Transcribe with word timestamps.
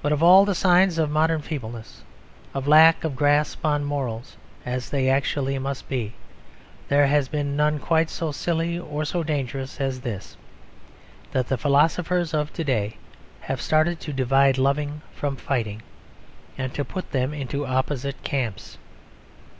But 0.00 0.10
of 0.10 0.22
all 0.22 0.46
the 0.46 0.54
signs 0.54 0.96
of 0.96 1.10
modern 1.10 1.42
feebleness, 1.42 2.02
of 2.54 2.66
lack 2.66 3.04
of 3.04 3.14
grasp 3.14 3.62
on 3.62 3.84
morals 3.84 4.38
as 4.64 4.88
they 4.88 5.10
actually 5.10 5.58
must 5.58 5.86
be, 5.86 6.14
there 6.88 7.08
has 7.08 7.28
been 7.28 7.54
none 7.54 7.78
quite 7.78 8.08
so 8.08 8.32
silly 8.32 8.78
or 8.78 9.04
so 9.04 9.22
dangerous 9.22 9.82
as 9.82 10.00
this: 10.00 10.38
that 11.32 11.48
the 11.48 11.58
philosophers 11.58 12.32
of 12.32 12.54
to 12.54 12.64
day 12.64 12.96
have 13.42 13.60
started 13.60 14.00
to 14.00 14.14
divide 14.14 14.56
loving 14.56 15.02
from 15.14 15.36
fighting 15.36 15.82
and 16.56 16.72
to 16.72 16.82
put 16.82 17.10
them 17.10 17.34
into 17.34 17.66
opposite 17.66 18.22
camps. 18.22 18.78